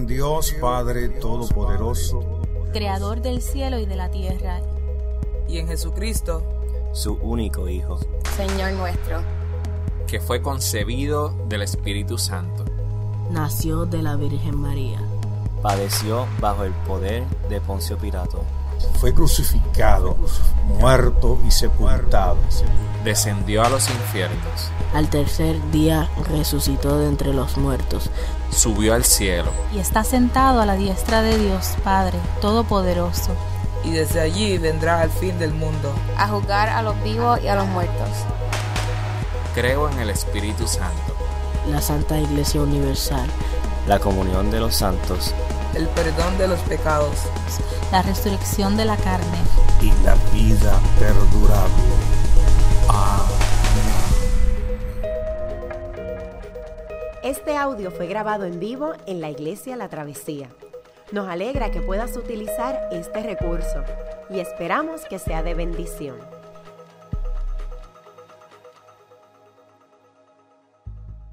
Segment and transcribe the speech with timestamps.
[0.00, 2.40] en Dios Padre Todopoderoso,
[2.72, 4.62] Creador del cielo y de la tierra,
[5.46, 6.42] y en Jesucristo,
[6.94, 7.98] su único Hijo,
[8.34, 9.20] Señor nuestro,
[10.06, 12.64] que fue concebido del Espíritu Santo.
[13.30, 15.02] Nació de la Virgen María.
[15.60, 18.42] Padeció bajo el poder de Poncio Pilato.
[19.00, 20.16] Fue crucificado,
[20.78, 22.38] muerto y sepultado.
[23.04, 24.70] Descendió a los infiernos.
[24.94, 28.10] Al tercer día resucitó de entre los muertos.
[28.50, 29.50] Subió al cielo.
[29.72, 33.34] Y está sentado a la diestra de Dios Padre Todopoderoso.
[33.84, 35.92] Y desde allí vendrá al fin del mundo.
[36.16, 38.08] A juzgar a los vivos y a los muertos.
[39.54, 41.14] Creo en el Espíritu Santo.
[41.70, 43.28] La Santa Iglesia Universal.
[43.86, 45.34] La comunión de los santos.
[45.74, 47.16] El perdón de los pecados.
[47.92, 49.38] La resurrección de la carne.
[49.80, 51.99] Y la vida perdurable.
[57.30, 60.48] Este audio fue grabado en vivo en la iglesia La Travesía.
[61.12, 63.84] Nos alegra que puedas utilizar este recurso
[64.30, 66.16] y esperamos que sea de bendición.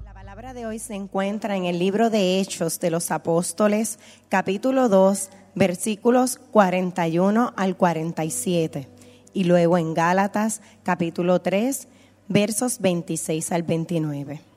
[0.04, 4.88] La palabra de hoy se encuentra en el libro de Hechos de los Apóstoles, capítulo
[4.88, 8.88] 2, versículos 41 al 47,
[9.32, 11.88] y luego en Gálatas, capítulo 3,
[12.28, 14.47] versos 26 al 29.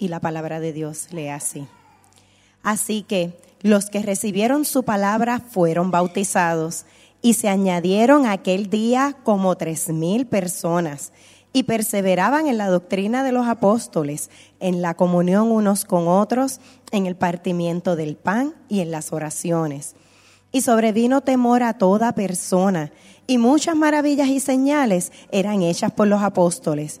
[0.00, 1.68] Y la palabra de Dios lee así.
[2.62, 6.86] Así que los que recibieron su palabra fueron bautizados
[7.20, 11.12] y se añadieron aquel día como tres mil personas
[11.52, 16.60] y perseveraban en la doctrina de los apóstoles, en la comunión unos con otros,
[16.92, 19.96] en el partimiento del pan y en las oraciones.
[20.50, 22.90] Y sobrevino temor a toda persona,
[23.26, 27.00] y muchas maravillas y señales eran hechas por los apóstoles.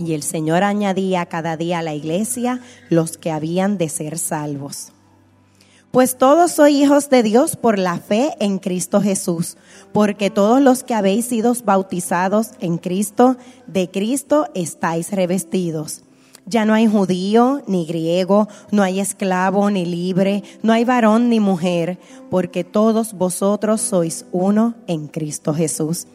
[0.00, 4.92] Y el Señor añadía cada día a la iglesia los que habían de ser salvos.
[5.90, 9.56] Pues todos sois hijos de Dios por la fe en Cristo Jesús,
[9.92, 16.02] porque todos los que habéis sido bautizados en Cristo, de Cristo estáis revestidos.
[16.46, 21.40] Ya no hay judío ni griego, no hay esclavo ni libre, no hay varón ni
[21.40, 21.98] mujer,
[22.30, 26.06] porque todos vosotros sois uno en Cristo Jesús.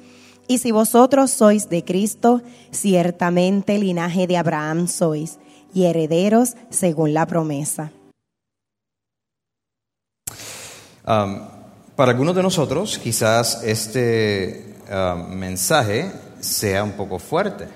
[0.47, 2.41] Y si vosotros sois de Cristo,
[2.72, 5.39] ciertamente linaje de Abraham sois,
[5.73, 7.91] y herederos según la promesa.
[11.07, 11.41] Um,
[11.95, 17.67] para algunos de nosotros, quizás este uh, mensaje sea un poco fuerte,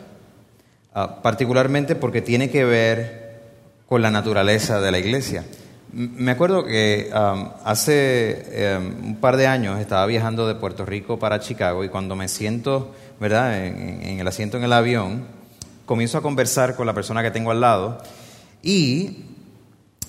[0.95, 3.41] uh, particularmente porque tiene que ver
[3.87, 5.45] con la naturaleza de la iglesia.
[5.91, 11.17] Me acuerdo que um, hace um, un par de años estaba viajando de Puerto Rico
[11.17, 15.25] para Chicago y cuando me siento, ¿verdad?, en, el asiento en el avión,
[15.87, 17.97] comienzo a conversar con la persona que tengo al lado
[18.61, 19.25] y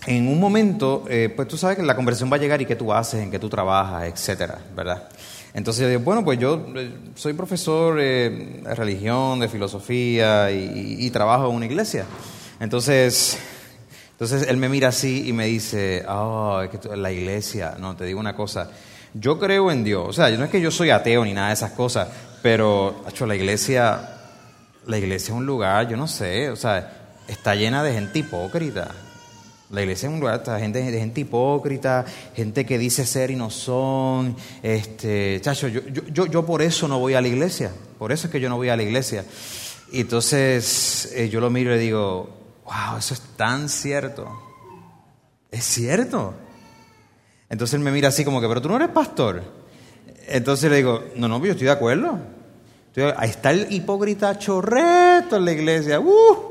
[0.07, 2.77] en un momento, eh, pues tú sabes que la conversación va a llegar y qué
[2.77, 5.09] tú haces, en qué tú trabajas, etcétera, ¿verdad?
[5.55, 11.57] Entonces bueno, pues yo eh, soy profesor eh, de religión, de filosofía y trabajo en
[11.57, 12.05] una iglesia.
[12.61, 13.39] Entonces
[14.21, 18.05] entonces él me mira así y me dice, oh, es que la iglesia, no, te
[18.05, 18.71] digo una cosa,
[19.15, 21.55] yo creo en Dios, o sea, no es que yo soy ateo ni nada de
[21.55, 22.07] esas cosas,
[22.43, 24.19] pero, hecho, la iglesia,
[24.87, 28.91] la iglesia es un lugar, yo no sé, o sea, está llena de gente hipócrita.
[29.71, 32.05] La iglesia es un lugar de gente, de gente hipócrita,
[32.35, 34.37] gente que dice ser y no son.
[34.63, 35.81] Este, chacho, yo,
[36.13, 38.57] yo, yo por eso no voy a la iglesia, por eso es que yo no
[38.57, 39.25] voy a la iglesia.
[39.93, 42.40] Y entonces eh, yo lo miro y le digo,
[42.71, 44.31] wow, eso es tan cierto.
[45.51, 46.35] Es cierto.
[47.49, 49.43] Entonces él me mira así como que, pero tú no eres pastor.
[50.29, 52.19] Entonces le digo, no, no, yo estoy de acuerdo.
[53.17, 55.99] Ahí está el hipócrita chorreto en la iglesia.
[55.99, 56.51] ¡Uh!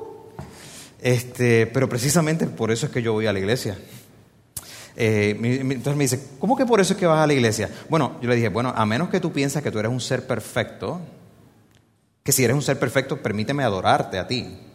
[1.02, 3.78] Este, pero precisamente por eso es que yo voy a la iglesia.
[4.98, 7.70] Eh, entonces me dice, ¿cómo que por eso es que vas a la iglesia?
[7.88, 10.28] Bueno, yo le dije, bueno, a menos que tú pienses que tú eres un ser
[10.28, 11.00] perfecto,
[12.22, 14.69] que si eres un ser perfecto, permíteme adorarte a ti.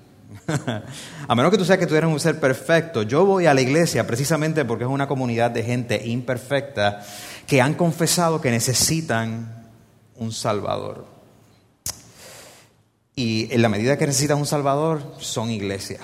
[1.29, 3.61] a menos que tú seas que tú eres un ser perfecto, yo voy a la
[3.61, 7.05] iglesia precisamente porque es una comunidad de gente imperfecta
[7.47, 9.69] que han confesado que necesitan
[10.17, 11.07] un Salvador.
[13.17, 16.01] Y en la medida que necesitan un Salvador, son iglesia.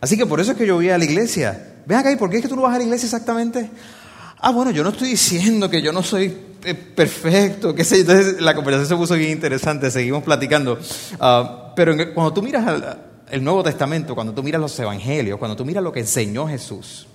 [0.00, 1.74] Así que por eso es que yo voy a la iglesia.
[1.86, 3.70] Ven acá, ¿y por qué es que tú no vas a la iglesia exactamente?
[4.38, 8.10] Ah, bueno, yo no estoy diciendo que yo no soy eh, perfecto, qué sé yo.
[8.12, 10.78] Entonces la conversación se puso bien interesante, seguimos platicando.
[11.20, 15.56] Ah, pero cuando tú miras al- el Nuevo Testamento, cuando tú miras los Evangelios, cuando
[15.56, 17.08] tú miras lo que enseñó Jesús,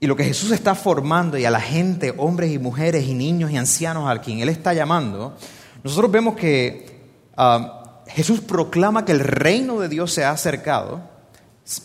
[0.00, 3.52] y lo que Jesús está formando y a la gente, hombres y mujeres y niños
[3.52, 5.36] y ancianos a quien Él está llamando,
[5.84, 6.98] nosotros vemos que
[7.36, 11.02] ah, Jesús proclama que el reino de Dios se ha acercado,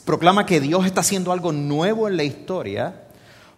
[0.04, 3.04] proclama que Dios está haciendo algo nuevo en la historia,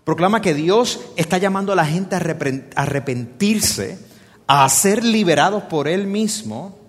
[0.04, 3.98] proclama que Dios está llamando a la gente a arrepent- a arrepentirse,
[4.46, 6.81] a ser liberados por Él mismo,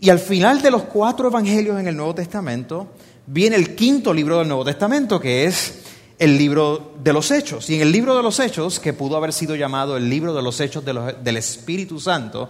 [0.00, 2.88] y al final de los cuatro evangelios en el Nuevo Testamento,
[3.26, 5.80] viene el quinto libro del Nuevo Testamento, que es
[6.18, 7.68] el libro de los Hechos.
[7.70, 10.42] Y en el libro de los Hechos, que pudo haber sido llamado el libro de
[10.42, 12.48] los Hechos del Espíritu Santo,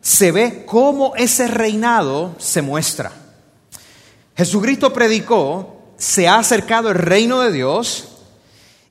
[0.00, 3.12] se ve cómo ese reinado se muestra.
[4.36, 8.08] Jesucristo predicó, se ha acercado el reino de Dios,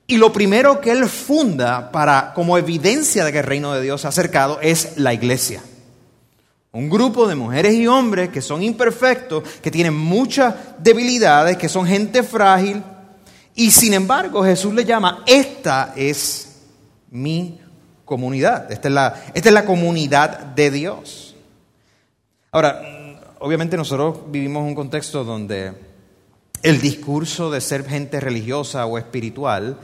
[0.06, 4.00] y lo primero que él funda para, como evidencia de que el reino de Dios
[4.00, 5.62] se ha acercado es la iglesia.
[6.72, 11.84] Un grupo de mujeres y hombres que son imperfectos, que tienen muchas debilidades, que son
[11.84, 12.82] gente frágil.
[13.56, 16.60] Y sin embargo Jesús le llama, esta es
[17.10, 17.58] mi
[18.04, 18.88] comunidad, esta
[19.34, 21.34] es la, comunidad de Dios.
[22.52, 22.82] Ahora,
[23.40, 25.72] obviamente nosotros vivimos un contexto donde
[26.62, 29.76] el discurso de ser gente religiosa o espiritual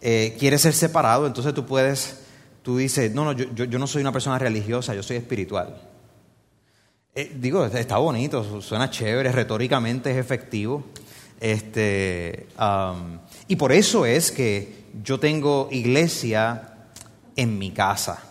[0.00, 2.20] eh, quiere ser separado, entonces tú puedes,
[2.62, 5.89] tú dices, no, no, yo no soy una persona religiosa, yo soy espiritual.
[7.14, 10.84] Eh, digo, está bonito, su- suena chévere, retóricamente es efectivo.
[11.40, 12.46] Este,
[13.48, 16.74] y por eso es que yo tengo iglesia
[17.34, 18.22] en mi casa,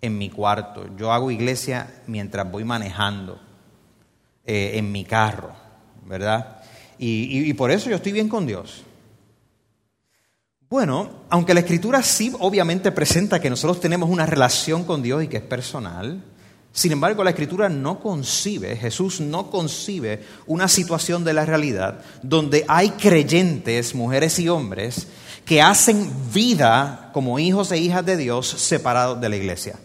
[0.00, 0.86] en mi cuarto.
[0.96, 3.38] Yo hago iglesia mientras voy manejando,
[4.46, 5.52] eh, en mi carro,
[6.06, 6.62] ¿verdad?
[6.98, 8.82] Y- y por eso yo estoy bien con Dios.
[10.70, 15.28] Bueno, aunque la escritura sí obviamente presenta que nosotros tenemos una relación con Dios y
[15.28, 16.22] que es personal,
[16.72, 22.64] sin embargo la escritura no concibe, Jesús no concibe una situación de la realidad donde
[22.68, 25.08] hay creyentes, mujeres y hombres,
[25.44, 29.78] que hacen vida como hijos e hijas de Dios separados de la iglesia.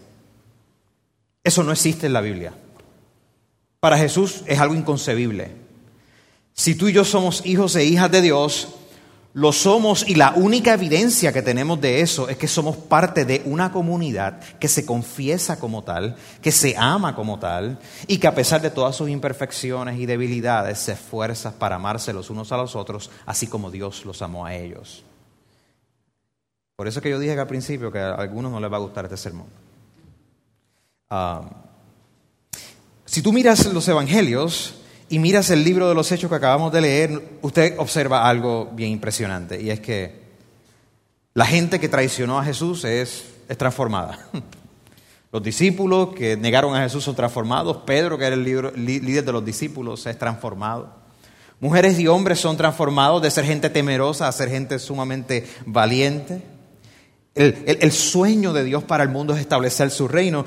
[1.44, 2.54] Eso no existe en la Biblia.
[3.80, 5.52] Para Jesús es algo inconcebible.
[6.54, 8.70] Si tú y yo somos hijos e hijas de Dios,
[9.36, 13.42] lo somos y la única evidencia que tenemos de eso es que somos parte de
[13.44, 17.78] una comunidad que se confiesa como tal, que se ama como tal
[18.08, 22.30] y que a pesar de todas sus imperfecciones y debilidades se esfuerza para amarse los
[22.30, 25.04] unos a los otros, así como Dios los amó a ellos.
[26.78, 28.80] Por eso que yo dije que al principio que a algunos no les va a
[28.80, 29.48] gustar este sermón.
[31.10, 31.42] Ah,
[33.04, 34.76] si tú miras los evangelios
[35.10, 38.92] y miras el libro de los hechos que acabamos de leer, usted observa algo bien
[38.92, 40.24] impresionante y es que
[41.34, 44.20] la gente que traicionó a Jesús es, es transformada.
[45.32, 47.78] Los discípulos que negaron a Jesús son transformados.
[47.86, 50.96] Pedro, que era el líder de los discípulos, es transformado.
[51.60, 56.42] Mujeres y hombres son transformados de ser gente temerosa a ser gente sumamente valiente.
[57.34, 60.46] El, el- el sueño de Dios para el mundo es establecer su reino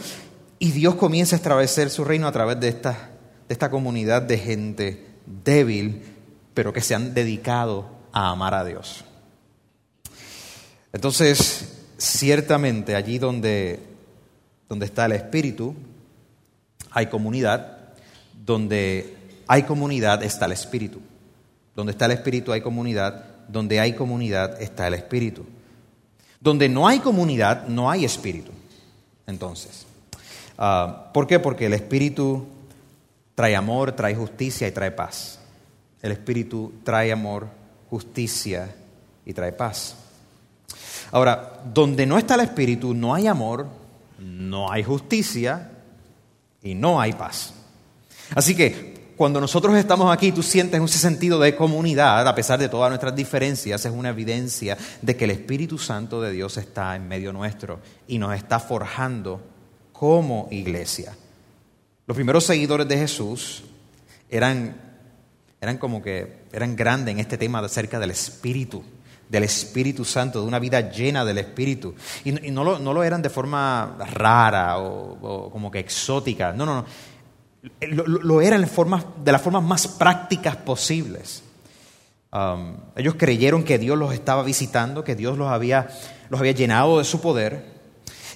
[0.58, 3.10] y Dios comienza a establecer su reino a través de esta,
[3.48, 6.02] de esta comunidad de gente débil,
[6.54, 9.04] pero que se han dedicado a amar a Dios.
[10.92, 13.80] Entonces, ciertamente allí donde,
[14.68, 15.74] donde está el Espíritu,
[16.90, 17.94] hay comunidad,
[18.44, 21.00] donde hay comunidad está el Espíritu.
[21.74, 25.46] Donde está el Espíritu hay comunidad, donde hay comunidad está el Espíritu.
[26.40, 28.52] Donde no hay comunidad, no hay Espíritu.
[29.26, 29.86] Entonces,
[30.58, 31.38] ah, ¿por qué?
[31.38, 32.46] Porque el Espíritu
[33.38, 35.38] trae amor, trae justicia y trae paz.
[36.02, 37.46] El Espíritu trae amor,
[37.88, 38.74] justicia
[39.24, 39.94] y trae paz.
[41.12, 43.68] Ahora, donde no está el Espíritu, no hay amor,
[44.18, 45.70] no hay justicia
[46.64, 47.54] y no hay paz.
[48.34, 52.68] Así que cuando nosotros estamos aquí, tú sientes ese sentido de comunidad, a pesar de
[52.68, 57.06] todas nuestras diferencias, es una evidencia de que el Espíritu Santo de Dios está en
[57.06, 57.78] medio nuestro
[58.08, 59.40] y nos está forjando
[59.92, 61.14] como iglesia.
[62.08, 63.64] Los primeros seguidores de Jesús
[64.30, 64.80] eran,
[65.60, 68.82] eran como que eran grandes en este tema acerca del Espíritu,
[69.28, 71.94] del Espíritu Santo, de una vida llena del Espíritu.
[72.24, 76.76] Y, no, lo, no, lo, eran de forma rara o, como que exótica, no, no,
[76.76, 76.86] no.
[77.82, 81.42] Lo, eran de las formas más prácticas posibles.
[82.32, 85.88] Um, ellos creyeron que Dios los estaba visitando, que Dios los había,
[86.30, 87.77] los había llenado de su poder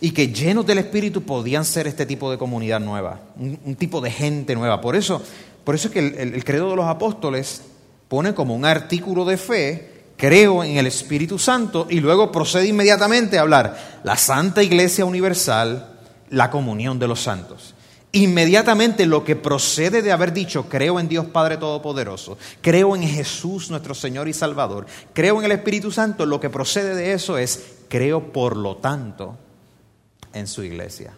[0.02, 4.11] y que llenos del Espíritu podían ser este tipo de comunidad nueva, un, tipo de
[4.11, 4.80] gente nueva.
[4.80, 5.23] Por eso,
[5.62, 7.62] por eso es que el credo de los apóstoles
[8.09, 13.38] pone como un artículo de fe creo en el Espíritu Santo y luego procede inmediatamente
[13.38, 15.99] a hablar la Santa Iglesia Universal,
[16.30, 17.75] la comunión de los santos.
[18.12, 23.71] Inmediatamente lo que procede de haber dicho, creo en Dios Padre Todopoderoso, creo en Jesús
[23.71, 27.76] nuestro Señor y Salvador, creo en el Espíritu Santo, lo que procede de eso es,
[27.88, 29.38] creo por lo tanto
[30.32, 31.14] en su iglesia.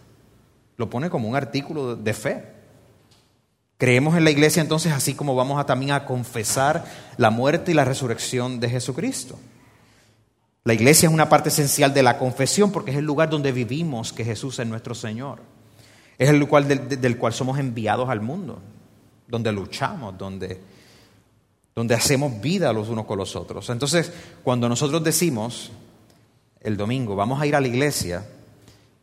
[0.77, 2.43] Lo pone como un artículo de fe.
[3.77, 6.85] Creemos en la iglesia entonces así como vamos a también a confesar
[7.17, 9.37] la muerte y la resurrección de Jesucristo.
[10.63, 14.11] La iglesia es una parte esencial de la confesión porque es el lugar donde vivimos
[14.11, 15.39] que Jesús es nuestro Señor.
[16.17, 18.59] Es el lugar del, cual somos enviados al mundo,
[19.27, 20.59] donde luchamos, donde,
[21.75, 23.69] donde hacemos vida los unos con los otros.
[23.69, 24.11] Entonces,
[24.43, 25.71] cuando nosotros decimos
[26.61, 28.25] el domingo, vamos a ir a la iglesia,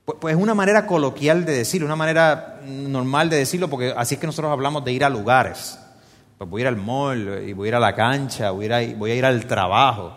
[0.04, 4.14] pues, pues, es una manera coloquial de decirlo, una manera normal de decirlo, porque así
[4.14, 5.78] es que nosotros hablamos de ir a lugares.
[6.38, 8.82] Pues voy a ir al mall, y voy a ir a la cancha, voy a
[8.82, 10.14] ir, al trabajo.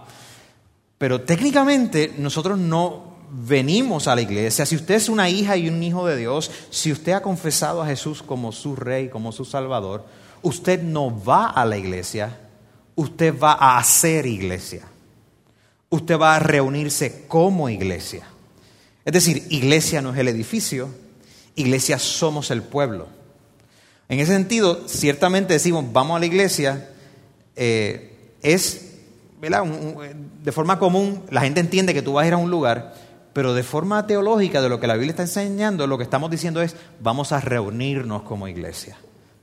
[0.98, 5.84] Pero técnicamente nosotros no venimos a la iglesia, si usted es una hija y un
[5.84, 10.06] hijo de Dios, si usted ha confesado a Jesús como su rey, como su salvador,
[10.42, 12.38] usted no va a la iglesia,
[12.96, 14.84] usted va a hacer iglesia.
[15.90, 18.26] Usted va a reunirse como iglesia.
[19.06, 20.90] Es decir, iglesia no es el edificio,
[21.56, 23.08] iglesia somos el pueblo.
[24.10, 26.90] En ese sentido, ciertamente decimos, vamos a la iglesia,
[27.56, 28.94] eh, es,
[30.44, 32.96] de forma común, la gente entiende que tú vas a ir a un lugar,
[33.34, 36.62] pero de forma teológica de lo que la Biblia está enseñando, lo que estamos diciendo
[36.62, 38.98] es, vamos a reunirnos como iglesia,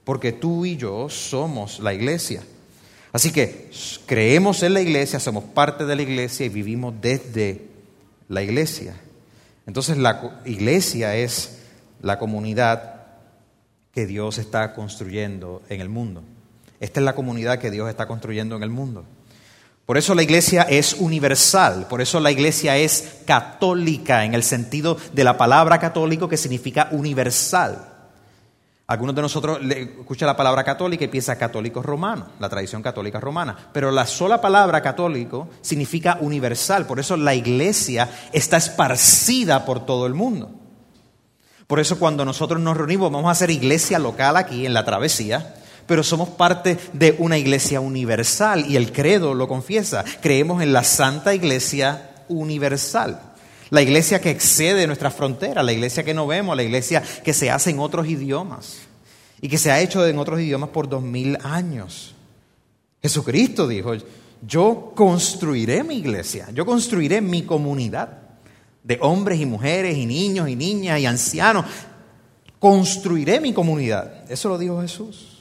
[0.05, 2.43] porque tú y yo somos la iglesia.
[3.13, 3.71] Así que
[4.07, 7.67] creemos en la iglesia, somos parte de la iglesia y vivimos desde
[8.29, 8.97] la iglesia.
[9.67, 11.59] Entonces la iglesia es
[12.01, 13.03] la comunidad
[13.93, 16.23] que Dios está construyendo en el mundo.
[16.81, 19.05] Esta es la comunidad que Dios está construyendo en el mundo.
[19.87, 24.97] Por eso la iglesia es universal, por eso la iglesia es católica en el sentido
[25.13, 27.92] de la palabra católico que significa universal.
[28.93, 33.57] Algunos de nosotros escuchan la palabra católica y piensa católico romano, la tradición católica romana,
[33.73, 40.05] pero la sola palabra católico significa universal, por eso la iglesia está esparcida por todo
[40.05, 40.51] el mundo.
[41.67, 45.55] Por eso cuando nosotros nos reunimos vamos a hacer iglesia local aquí en la travesía,
[45.87, 50.05] pero somos parte de una iglesia universal y el credo lo confiesa.
[50.21, 53.32] Creemos en la Santa Iglesia Universal.
[53.73, 57.51] La iglesia que excede nuestras fronteras, la iglesia que no vemos, la iglesia que se
[57.51, 58.81] hace en otros idiomas
[59.41, 62.15] y que se ha hecho en otros idiomas por dos mil años.
[63.01, 63.95] Jesucristo dijo,
[64.47, 68.19] yo construiré mi iglesia, yo construiré mi comunidad
[68.85, 71.65] de hombres y mujeres y niños y niñas y ancianos.
[72.59, 74.31] Construiré mi comunidad.
[74.31, 75.32] Eso lo dijo Jesús.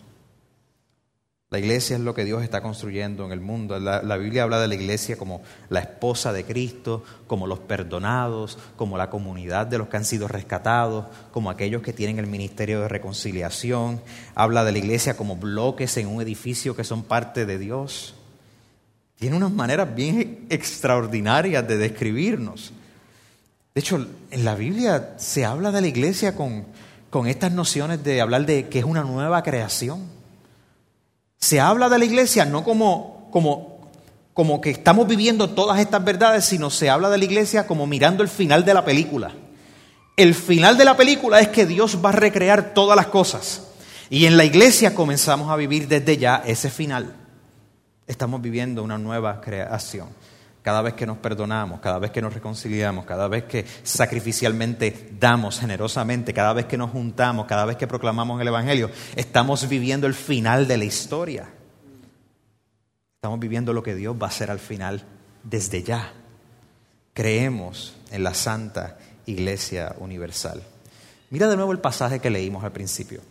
[1.51, 3.77] La iglesia es lo que Dios está construyendo en el mundo.
[3.77, 8.97] La, Biblia habla de la iglesia como la esposa de Cristo, como los perdonados, como
[8.97, 12.87] la comunidad de los que han sido rescatados, como aquellos que tienen el ministerio de
[12.87, 14.01] reconciliación.
[14.33, 18.15] Habla de la iglesia como bloques en un edificio que son parte de Dios.
[19.17, 22.71] Tiene unas maneras bien extraordinarias de describirnos.
[23.75, 26.65] De hecho, en la Biblia se habla de la iglesia con,
[27.09, 30.20] con estas nociones de hablar de que es una nueva creación
[31.41, 33.89] se habla de la iglesia no como, como,
[34.33, 38.21] como que estamos viviendo todas estas verdades, sino se habla de la iglesia como mirando
[38.21, 39.33] el final de la película.
[40.15, 43.63] El final de la película es que Dios va a recrear todas las cosas.
[44.09, 47.15] Y en la iglesia comenzamos a vivir desde ya ese final.
[48.05, 50.09] Estamos viviendo una nueva creación
[50.61, 55.59] cada vez que nos perdonamos, cada vez que nos reconciliamos, cada vez que sacrificialmente damos
[55.59, 60.13] generosamente, cada vez que nos juntamos, cada vez que proclamamos el Evangelio, estamos viviendo el
[60.13, 61.49] final de la historia.
[63.15, 65.03] Estamos viviendo lo que Dios va a hacer al final
[65.43, 66.13] desde ya.
[67.13, 70.63] Creemos en la Santa Iglesia Universal.
[71.29, 73.21] Mira de nuevo el pasaje que leímos al principio.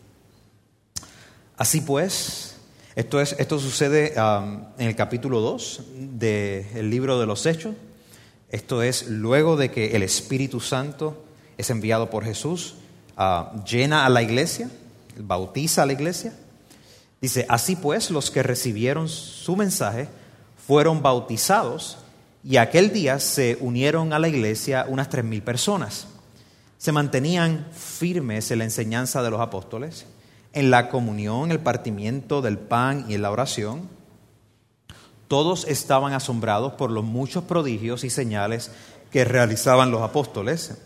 [1.56, 2.56] Así pues,
[3.00, 5.80] esto, es, esto sucede en el capítulo 2
[6.18, 7.74] del libro de los Hechos.
[8.50, 11.24] Esto es luego de que el Espíritu Santo
[11.56, 12.74] es enviado por Jesús,
[13.66, 14.70] llena a la iglesia,
[15.16, 16.34] bautiza a la iglesia.
[17.22, 20.08] Dice, así pues los que recibieron su mensaje
[20.66, 21.96] fueron bautizados
[22.44, 26.06] y aquel día se unieron a la iglesia unas tres mil personas.
[26.76, 30.04] Se mantenían firmes en la enseñanza de los apóstoles
[30.52, 33.88] en la comunión, el partimiento del pan y en la oración.
[35.28, 38.72] Todos estaban asombrados por los muchos prodigios y señales
[39.10, 40.78] que realizaban los apóstoles.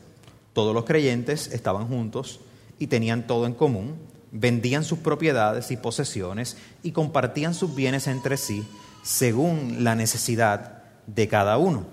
[0.52, 2.40] Todos los creyentes estaban juntos
[2.78, 3.96] y tenían todo en común.
[4.32, 8.66] Vendían sus propiedades y posesiones y compartían sus bienes entre sí,
[9.02, 11.86] según la necesidad de cada uno.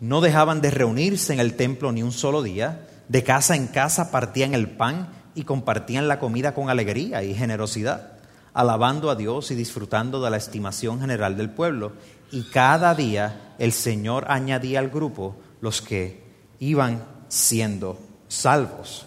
[0.00, 4.10] No dejaban de reunirse en el templo ni un solo día, de casa en casa
[4.10, 8.12] partían el pan y compartían la comida con alegría y generosidad,
[8.52, 11.92] alabando a Dios y disfrutando de la estimación general del pueblo.
[12.30, 16.22] Y cada día el Señor añadía al grupo los que
[16.58, 19.06] iban siendo salvos.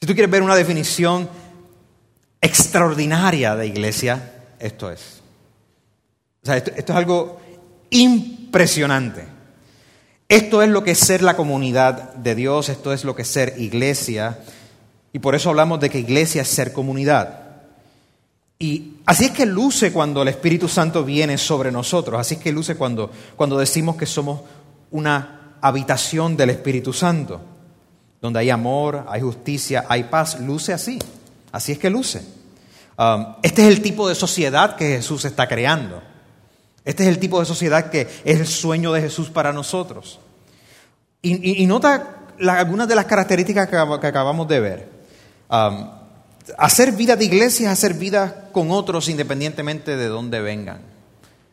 [0.00, 1.28] Si tú quieres ver una definición
[2.40, 5.22] extraordinaria de iglesia, esto es.
[6.42, 7.40] O sea, esto, esto es algo
[7.90, 9.41] impresionante.
[10.32, 13.28] Esto es lo que es ser la comunidad de Dios, esto es lo que es
[13.28, 14.38] ser iglesia.
[15.12, 17.40] Y por eso hablamos de que iglesia es ser comunidad.
[18.58, 22.50] Y así es que luce cuando el Espíritu Santo viene sobre nosotros, así es que
[22.50, 24.40] luce cuando, cuando decimos que somos
[24.90, 27.38] una habitación del Espíritu Santo,
[28.18, 30.98] donde hay amor, hay justicia, hay paz, luce así,
[31.50, 32.22] así es que luce.
[32.96, 36.02] Um, este es el tipo de sociedad que Jesús está creando.
[36.84, 40.18] Este es el tipo de sociedad que es el sueño de Jesús para nosotros.
[41.24, 44.88] Y, nota algunas de las características que, acabamos de ver.
[46.58, 50.80] Hacer vida de iglesia es hacer vida con otros independientemente de dónde vengan,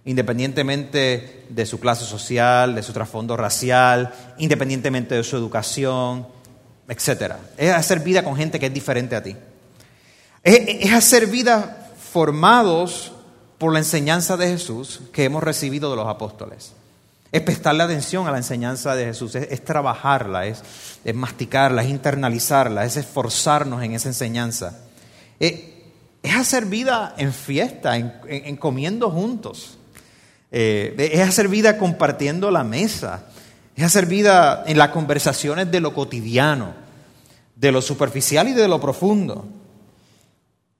[0.06, 6.26] independientemente de su clase social, de su trasfondo racial, independientemente de su educación,
[6.88, 7.36] etc.
[7.56, 9.36] Es hacer vida con gente que es diferente a ti.
[10.44, 13.12] es hacer vida formados
[13.60, 16.72] por la enseñanza de Jesús que hemos recibido de los apóstoles.
[17.32, 20.64] Es prestarle atención a la enseñanza de Jesús, es, trabajarla, es,
[21.14, 24.80] masticarla, es internalizarla, es esforzarnos en esa enseñanza.
[25.40, 25.54] Es,
[26.36, 29.78] hacer vida en fiesta, en, comiendo juntos.
[30.52, 33.26] Eh, es hacer vida compartiendo la mesa.
[33.76, 36.74] Es hacer vida en las conversaciones de lo cotidiano,
[37.56, 39.48] de lo superficial y de lo profundo.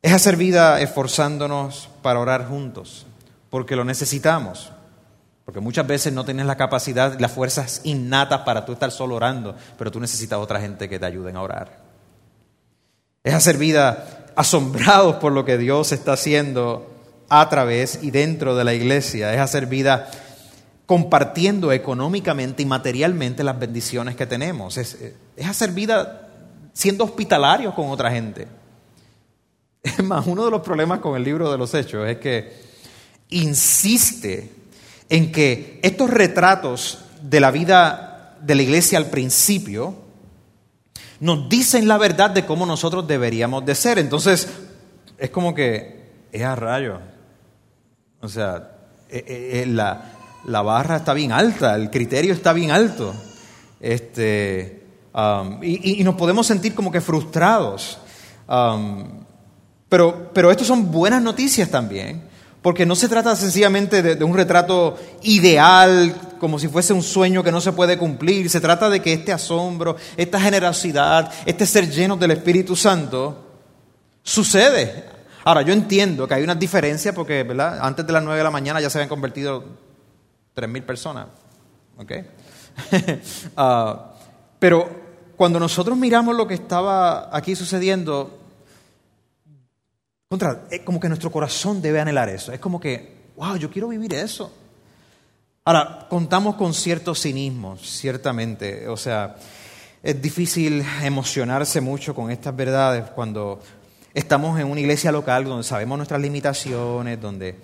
[0.02, 3.06] Es hacer vida esforzándonos para orar juntos,
[3.50, 4.72] porque lo necesitamos.
[5.44, 9.56] Porque muchas veces no tienes la capacidad, las fuerzas innatas para tú estar solo orando,
[9.78, 11.80] pero tú necesitas otra gente que te ayuden a orar.
[13.24, 16.88] Es hacer vida asombrados por lo que Dios está haciendo
[17.30, 19.34] a través y dentro de la iglesia.
[19.34, 20.10] Es hacer vida
[20.86, 24.78] compartiendo económicamente y materialmente las bendiciones que tenemos.
[24.78, 24.98] Es,
[25.36, 26.30] es hacer vida
[26.74, 28.48] siendo hospitalarios con otra gente.
[29.84, 32.52] Es más, uno de los problemas con el libro de los hechos es que
[33.30, 34.52] insiste
[35.08, 39.96] en que estos retratos de la vida de la iglesia al principio
[41.20, 44.00] nos dicen la verdad de cómo nosotros deberíamos de ser.
[44.00, 44.48] Entonces,
[45.18, 47.00] es como que es a rayo.
[48.22, 48.72] O sea,
[49.10, 53.14] eh, eh, eh, la, barra está bien alta, el criterio está bien alto.
[53.82, 57.98] Este, um, y, nos podemos sentir como que frustrados.
[58.48, 59.26] Um,
[59.90, 62.22] pero, pero estos son buenas noticias también,
[62.62, 67.52] porque no se trata sencillamente de, un retrato ideal, como si fuese un sueño que
[67.52, 68.50] no se puede cumplir.
[68.50, 73.48] Se trata de que este asombro, esta generosidad, este ser lleno del Espíritu Santo,
[74.22, 75.06] sucede.
[75.46, 77.80] Ahora, yo entiendo que hay una diferencia porque, ¿verdad?
[77.82, 79.64] Antes de las nueve de la mañana ya se habían convertido
[80.54, 81.28] tres mil personas.
[81.98, 82.12] ¿Ok?
[83.58, 84.14] Ah,
[84.58, 84.90] pero
[85.36, 88.39] cuando nosotros miramos lo que estaba aquí sucediendo,
[90.30, 92.54] contra, es como que nuestro corazón debe anhelar eso.
[92.54, 94.54] Es como que, wow, yo quiero vivir eso.
[95.66, 98.88] Ahora, contamos con cierto cinismo, ciertamente.
[98.88, 99.38] O sea,
[100.04, 103.60] es difícil emocionarse mucho con estas verdades cuando
[104.14, 107.60] estamos en una iglesia local donde sabemos nuestras limitaciones, donde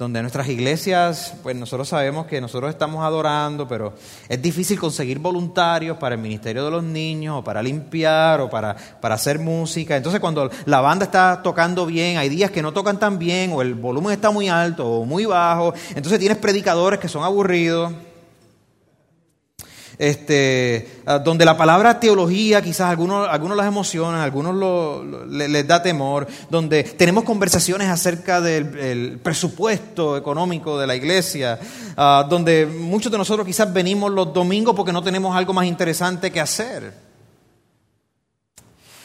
[0.00, 3.92] donde nuestras iglesias, pues nosotros sabemos que nosotros estamos adorando, pero
[4.30, 8.74] es difícil conseguir voluntarios para el ministerio de los niños, o para limpiar, o para,
[8.74, 9.98] para hacer música.
[9.98, 13.60] Entonces cuando la banda está tocando bien, hay días que no tocan tan bien, o
[13.60, 17.92] el volumen está muy alto o muy bajo, entonces tienes predicadores que son aburridos
[20.00, 26.26] este, ah, donde la palabra teología quizás algunos, algunos las emocionan, algunos les, da temor,
[26.48, 31.60] donde tenemos conversaciones acerca del presupuesto económico de la iglesia,
[31.98, 36.30] ah, donde muchos de nosotros quizás venimos los domingos porque no tenemos algo más interesante
[36.30, 36.94] que hacer.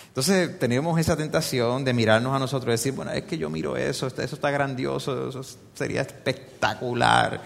[0.07, 3.75] Entonces tenemos esa tentación de mirarnos a nosotros y decir, bueno, es que yo miro
[3.75, 5.41] eso, eso está grandioso, eso
[5.73, 7.41] sería espectacular.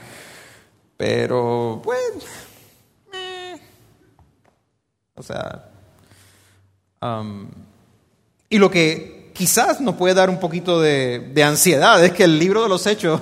[0.95, 1.99] Pero, pues,
[5.19, 5.65] o sea,
[7.01, 7.47] um,
[8.49, 12.63] y lo que quizás nos puede dar un poquito de, ansiedad es que el libro
[12.63, 13.19] de los hechos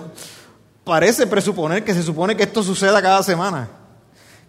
[0.83, 3.67] parece presuponer que se supone que esto suceda cada semana.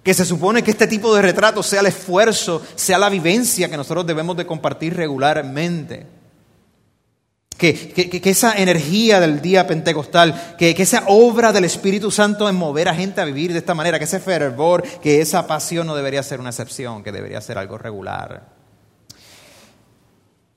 [0.03, 3.77] Que se supone que este tipo de retrato sea el esfuerzo, sea la vivencia que
[3.77, 6.07] nosotros debemos de compartir regularmente.
[7.59, 12.49] Que, que- que esa energía del día pentecostal, que, que esa obra del Espíritu Santo
[12.49, 15.87] en mover a gente a vivir de esta manera, que ese fervor, que esa pasión
[15.88, 18.47] no debería ser una excepción, que debería ser algo regular.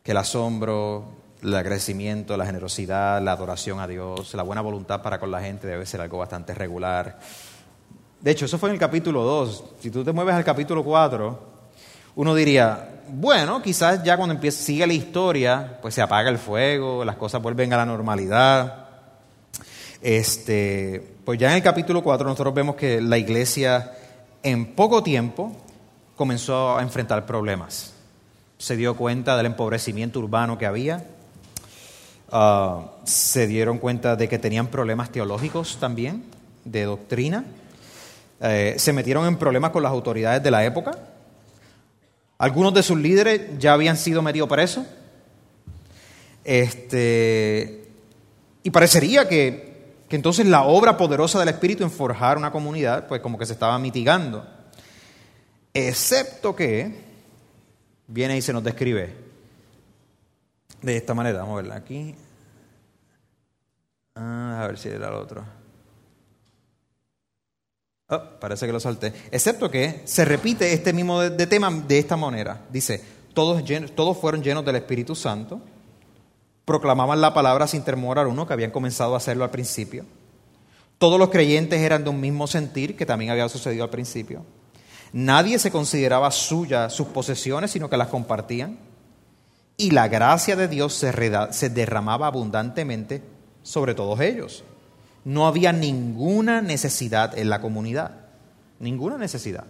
[0.04, 1.06] Que el asombro,
[1.44, 5.68] el agradecimiento, la generosidad, la adoración a Dios, la buena voluntad para con la gente
[5.68, 7.20] debe ser algo bastante regular.
[8.20, 9.64] De hecho, eso fue en el capítulo 2.
[9.80, 11.50] Si tú te mueves al capítulo 4,
[12.16, 17.06] uno diría, bueno, quizás ya cuando empiece, sigue la historia, pues se apaga el fuego,
[17.06, 18.86] las cosas vuelven a la normalidad.
[20.02, 23.92] Este, pues ya en el capítulo 4 nosotros vemos que la iglesia
[24.42, 25.52] en poco tiempo
[26.16, 27.94] comenzó a enfrentar problemas.
[28.58, 31.04] Se dio cuenta del empobrecimiento urbano que había,
[32.34, 36.24] Ah, se dieron cuenta de que tenían problemas teológicos también,
[36.64, 37.46] de doctrina,
[38.44, 40.98] Eh, se metieron en problemas con las autoridades de la época.
[42.42, 44.84] Algunos de sus líderes ya habían sido metidos presos.
[46.44, 47.88] Este,
[48.64, 53.22] y parecería que, que entonces la obra poderosa del Espíritu en forjar una comunidad, pues
[53.22, 54.44] como que se estaba mitigando.
[55.72, 57.04] Excepto que
[58.08, 59.14] viene y se nos describe
[60.82, 61.42] de esta manera.
[61.42, 62.16] Vamos a verla aquí.
[64.16, 65.46] Ah, a ver si era el otro.
[68.14, 69.14] Oh, parece que lo salté.
[69.32, 72.66] Excepto que se repite este mismo de, tema de esta manera.
[72.70, 73.02] Dice,
[73.34, 73.64] todos,
[73.96, 75.62] todos fueron llenos del Espíritu Santo,
[76.66, 80.06] proclamaban la palabra sin temor alguno, que habían comenzado a hacerlo al principio.
[80.98, 84.44] Todos los creyentes eran de un mismo sentir, que también había sucedido al principio.
[85.14, 88.78] Nadie se consideraba suya sus posesiones, sino que las compartían.
[89.78, 93.24] Y la gracia de Dios se derramaba abundantemente
[93.64, 94.66] sobre todos ellos.
[95.24, 98.12] No había ninguna necesidad en la comunidad.
[98.80, 99.66] Ninguna necesidad.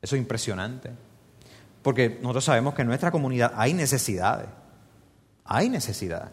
[0.00, 0.90] Eso es impresionante.
[1.82, 4.48] Porque nosotros sabemos que en nuestra comunidad hay necesidades.
[5.44, 6.30] Hay necesidad.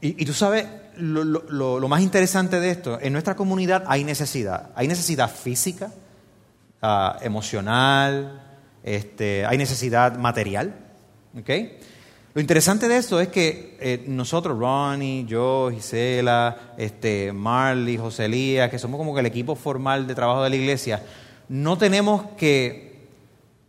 [0.00, 0.66] Y, tú sabes,
[0.96, 4.70] lo, más interesante de esto, en nuestra comunidad hay necesidad.
[4.74, 5.90] Hay necesidad física,
[6.82, 8.42] ah, emocional,
[8.82, 10.74] este, hay necesidad material.
[11.38, 11.50] ¿ok?
[12.34, 18.68] Lo interesante de esto es que eh, nosotros, Ronnie, yo, Gisela, este, Marley, José Elías,
[18.70, 21.00] que somos como que el equipo formal de trabajo de la iglesia,
[21.48, 23.06] no tenemos que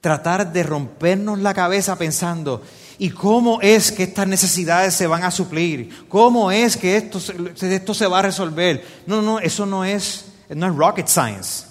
[0.02, 2.64] tratar de rompernos la cabeza pensando,
[2.98, 6.08] ¿y cómo es que estas necesidades se van a suplir?
[6.10, 8.84] ¿Cómo es que esto, esto se va a resolver?
[9.06, 11.68] No, no, eso no es, no es rocket science.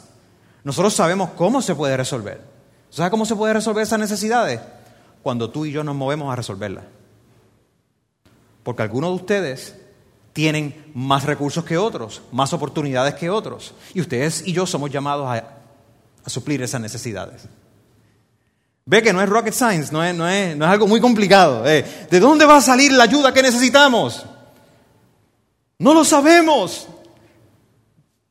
[0.62, 2.40] Nosotros sabemos cómo se puede resolver.
[2.88, 4.60] ¿Sabes cómo se puede resolver esas necesidades?
[5.24, 6.84] Cuando tú y yo nos movemos a resolverlas.
[8.62, 9.74] Porque algunos de ustedes
[10.34, 13.74] tienen más recursos que otros, más oportunidades que otros.
[13.94, 15.48] Y ustedes y yo somos llamados a,
[16.24, 17.48] a suplir esas necesidades.
[18.84, 21.66] Ve que no es rocket science, no es, no es, no es algo muy complicado.
[21.66, 22.06] eh.
[22.10, 24.26] ¿De dónde va a salir la ayuda que necesitamos?
[25.78, 26.86] No lo sabemos.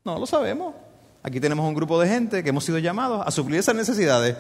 [0.06, 0.75] No lo sabemos.
[1.23, 4.36] Aquí tenemos un grupo de gente que hemos sido llamados a suplir esas necesidades.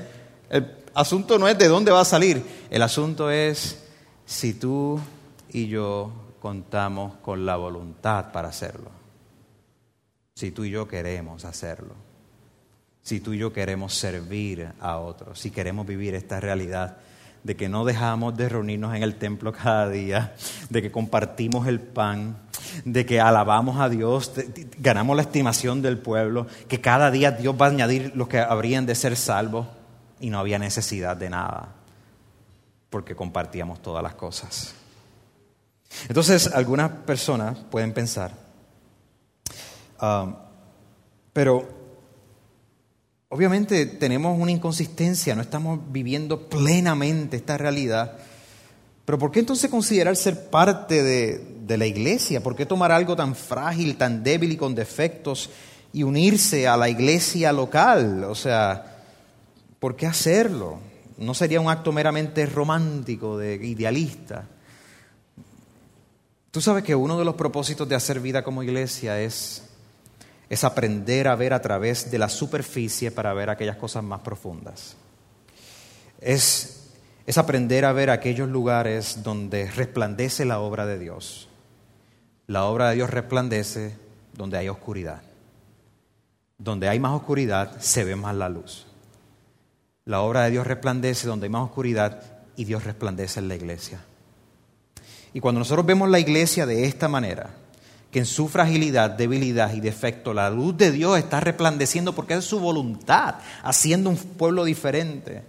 [0.53, 3.83] El asunto no es de dónde va a salir, el asunto es
[4.23, 4.99] si tú
[5.51, 8.91] y yo contamos con la voluntad para hacerlo.
[10.35, 11.95] Si tú y yo queremos hacerlo.
[13.01, 16.97] Si tú y yo queremos servir a otros, si queremos vivir esta realidad
[17.41, 20.35] de que no dejamos de reunirnos en el templo cada día,
[20.69, 22.37] de que compartimos el pan,
[22.85, 24.31] de que alabamos a Dios,
[24.77, 28.85] ganamos la estimación del pueblo, que cada día Dios va a añadir los que habrían
[28.85, 29.65] de ser salvos
[30.23, 31.75] y no había necesidad de nada,
[32.89, 34.73] porque compartíamos todas las cosas.
[36.07, 38.31] Entonces, algunas personas pueden pensar,
[39.99, 40.33] ah,
[41.33, 41.83] pero
[43.35, 48.19] Obviamente tenemos una inconsistencia, no estamos viviendo plenamente esta realidad.
[49.05, 52.43] Pero ¿por qué entonces considerar ser parte de, de la iglesia?
[52.43, 55.49] ¿Por qué tomar algo tan frágil, tan débil y con defectos
[55.93, 58.23] y unirse a la iglesia local?
[58.25, 58.92] O sea,
[59.83, 60.79] ¿por qué hacerlo?
[61.17, 64.47] No sería un acto meramente romántico, de idealista.
[66.51, 69.63] Tú sabes que uno de los propósitos de hacer vida como iglesia es
[70.47, 74.95] es aprender a ver a través de la superficie para ver aquellas cosas más profundas.
[76.21, 76.87] Es,
[77.25, 81.49] es aprender a ver aquellos lugares donde resplandece la obra de Dios.
[82.47, 83.97] La obra de Dios resplandece
[84.31, 85.23] donde hay oscuridad.
[86.57, 88.87] Donde hay más oscuridad se ve más la luz.
[90.05, 92.21] La obra de Dios resplandece donde hay más oscuridad
[92.55, 94.03] y Dios resplandece en la iglesia.
[95.33, 97.49] Y cuando nosotros vemos la iglesia de esta manera,
[98.11, 102.45] que en su fragilidad, debilidad y defecto la luz de Dios está resplandeciendo porque es
[102.45, 105.41] su voluntad, haciendo un pueblo diferente,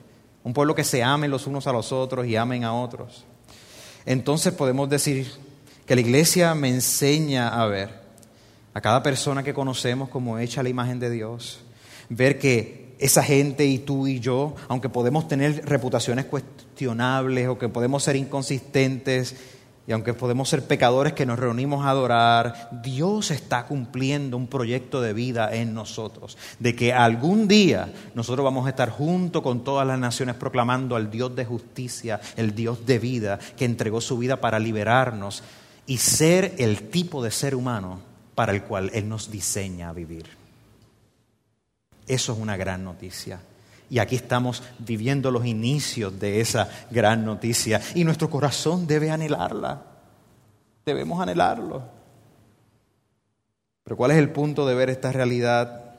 [0.43, 3.25] un pueblo que se ame los unos a los otros y amen a otros.
[4.07, 5.31] entonces podemos decir
[5.85, 8.01] que la iglesia me enseña a ver
[8.73, 11.61] a cada persona que conocemos como hecha la imagen de Dios,
[12.09, 17.69] ver que esa gente y tú y yo, aunque podemos tener reputaciones cuestionables o que
[17.69, 19.37] podemos ser inconsistentes,
[19.87, 25.03] y aunque podemos ser pecadores que nos reunimos a adorar, Dios está cumpliendo un proyecto
[25.03, 26.39] de vida en nosotros.
[26.59, 31.11] De que algún día nosotros vamos a estar junto con todas las naciones proclamando al
[31.11, 35.43] Dios de justicia, el Dios de vida, que entregó su vida para liberarnos
[35.87, 38.01] y ser el tipo de ser humano
[38.35, 40.44] para el cual Él nos diseña a vivir.
[42.07, 43.41] Eso es una gran noticia.
[43.91, 47.81] Y aquí estamos viviendo los inicios de esa gran noticia.
[47.95, 49.83] Y nuestro corazón debe anhelarla.
[50.85, 51.83] Debemos anhelarlo.
[53.85, 55.95] Pero ¿cuál es el punto de ver esta realidad?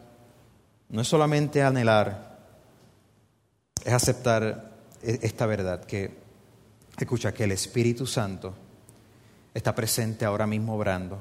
[0.90, 2.40] No es solamente anhelar,
[3.84, 6.18] es aceptar e-, esta verdad que,
[6.98, 8.56] escucha, que el Espíritu Santo
[9.54, 11.20] está presente ahora mismo obrando,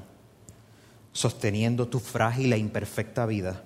[1.11, 3.63] sosteniendo tu frágil e imperfecta vida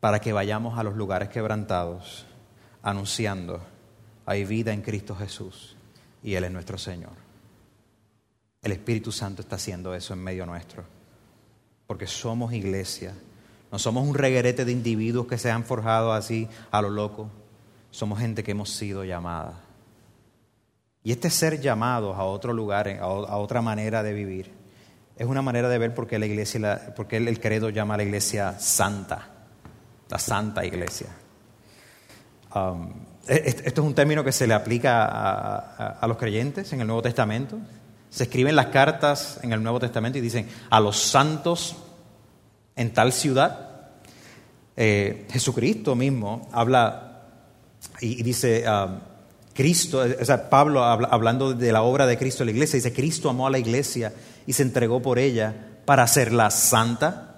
[0.00, 2.26] para que vayamos a los lugares quebrantados
[2.82, 3.60] anunciando,
[4.24, 5.76] hay vida en Cristo Jesús
[6.22, 7.12] y Él es nuestro Señor.
[8.62, 10.84] El Espíritu Santo está haciendo eso en medio nuestro,
[11.86, 13.14] porque somos iglesia,
[13.70, 17.30] no somos un reguerete de individuos que se han forjado así a lo loco,
[17.90, 19.60] somos gente que hemos sido llamada.
[21.02, 24.50] Y este ser llamados a otro lugar, a otra manera de vivir,
[25.16, 28.02] es una manera de ver por qué la iglesia, porque el credo llama a la
[28.04, 29.29] iglesia santa
[30.10, 31.08] la Santa Iglesia.
[32.54, 32.90] Um,
[33.26, 35.04] e-, esto es un término que se le aplica
[36.00, 37.58] a, los creyentes en el Nuevo Testamento.
[38.10, 41.76] Se escriben las cartas en el Nuevo Testamento y dicen a los santos
[42.74, 43.90] en tal ciudad.
[44.76, 47.06] Eh, Jesucristo mismo habla
[48.00, 48.98] y, dice, um,
[49.54, 53.30] Cristo, o sea, Pablo hablando de la obra de Cristo en la iglesia, dice, Cristo
[53.30, 54.12] amó a la iglesia
[54.46, 57.29] y se entregó por ella para hacerla santa,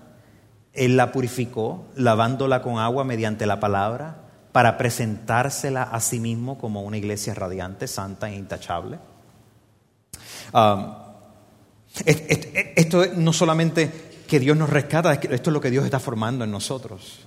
[0.72, 4.16] él la purificó lavándola con agua mediante la palabra
[4.52, 8.98] para presentársela a sí mismo como una iglesia radiante, santa e intachable.
[10.52, 10.94] Um,
[12.04, 16.50] esto no solamente que Dios nos rescata, esto es lo que Dios está formando en
[16.50, 17.20] nosotros.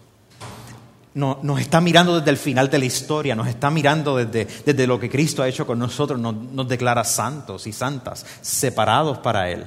[1.13, 4.99] Nos, está mirando desde el final de la historia, nos está mirando desde, desde lo
[4.99, 9.63] que Cristo ha hecho con nosotros, nos, nos declara santos y santas, separados para Él,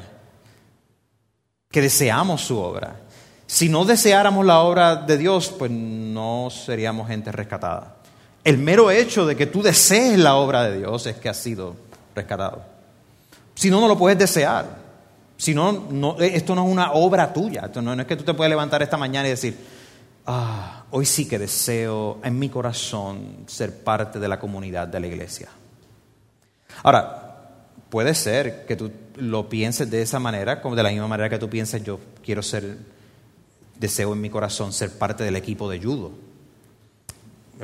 [1.70, 3.07] que deseamos su obra
[3.48, 7.94] si no deseáramos la obra de Dios, pues no seríamos gente rescatada.
[8.44, 11.74] El mero hecho de que tú desees la obra de Dios es que has sido
[12.14, 12.62] rescatado.
[13.54, 14.66] Si no, no lo puedes desear.
[15.38, 17.70] Si no, esto no es una obra tuya.
[17.80, 19.56] No, es que tú te puedes levantar esta mañana y decir,
[20.26, 25.06] ah, hoy sí que deseo en mi corazón ser parte de la comunidad de la
[25.06, 25.48] iglesia.
[26.82, 27.54] Ahora,
[27.88, 31.38] puede ser que tú lo pienses de esa manera, como de la misma manera que
[31.38, 32.97] tú piensas, yo quiero ser
[33.78, 36.12] deseo en mi corazón ser parte del equipo de judo.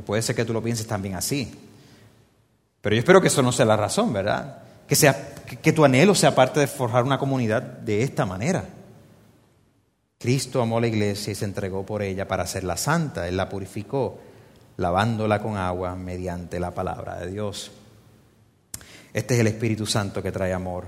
[0.05, 1.53] Puede ser que tú lo pienses también así.
[2.81, 4.63] Pero yo espero que eso no sea la razón, ¿verdad?
[4.87, 8.65] Que, sea, que tu anhelo sea parte de forjar una comunidad de esta manera.
[10.19, 13.29] Cristo amó la iglesia y se entregó por ella para hacerla santa.
[13.29, 14.19] Él la purificó,
[14.77, 17.71] lavándola con agua mediante la palabra de Dios.
[19.13, 20.87] Este es el Espíritu Santo que trae amor,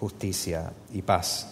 [0.00, 1.48] justicia y paz.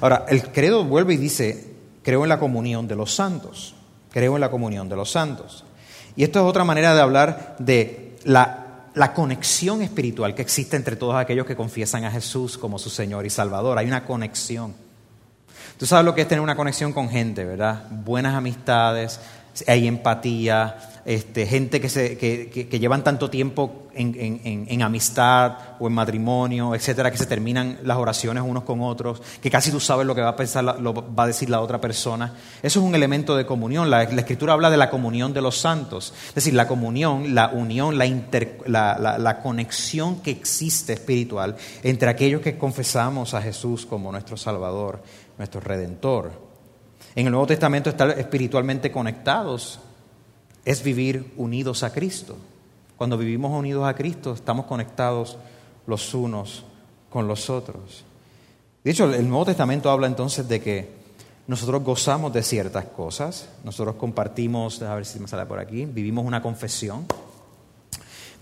[0.00, 1.71] Ahora, el credo vuelve y dice,
[2.02, 3.74] creo en la comunión de los santos,
[4.10, 5.64] creo en la comunión de los santos.
[6.16, 8.58] Y esto es otra manera de hablar de la,
[9.14, 13.30] conexión espiritual que existe entre todos aquellos que confiesan a Jesús como su Señor y
[13.30, 13.78] Salvador.
[13.78, 14.74] Hay una conexión.
[15.78, 17.86] Tú sabes lo que es tener una conexión con gente, ¿verdad?
[17.90, 19.18] Buenas amistades,
[19.66, 26.74] hay empatía, este, gente que, se, que, llevan tanto tiempo en, amistad o en matrimonio,
[26.74, 30.20] etcétera, que se terminan las oraciones unos con otros, que casi tú sabes lo que
[30.20, 32.34] va a pensar, lo va a decir la otra persona.
[32.62, 33.90] Eso es un elemento de comunión.
[33.90, 37.98] La, Escritura habla de la comunión de los santos, es decir, la comunión, la unión,
[37.98, 45.02] la, la conexión que existe espiritual entre aquellos que confesamos a Jesús como nuestro Salvador,
[45.36, 46.30] nuestro Redentor.
[47.14, 49.80] En el Nuevo Testamento estar espiritualmente conectados
[50.64, 52.36] es vivir unidos a Cristo.
[52.96, 55.36] Cuando vivimos unidos a Cristo, estamos conectados
[55.86, 56.64] los unos
[57.10, 58.04] con los otros.
[58.84, 61.02] De hecho, el Nuevo Testamento habla entonces de que
[61.46, 66.24] nosotros gozamos de ciertas cosas, nosotros compartimos, a ver si me sale por aquí, vivimos
[66.24, 67.06] una confesión,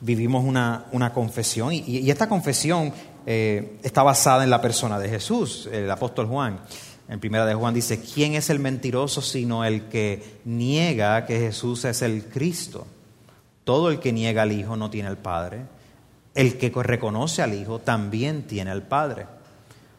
[0.00, 2.92] vivimos una, una confesión y, esta confesión
[3.26, 6.60] eh, está basada en la persona de Jesús, el apóstol Juan.
[7.10, 11.84] En primera de Juan dice, ¿quién es el mentiroso sino el que niega que Jesús
[11.84, 12.86] es el Cristo?
[13.64, 15.64] Todo el que niega al Hijo no tiene al Padre.
[16.36, 19.26] El que reconoce al Hijo también tiene al Padre.